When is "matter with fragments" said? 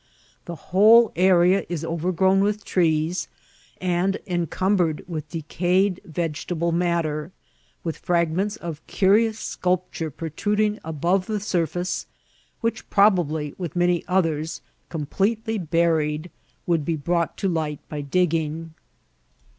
6.71-8.55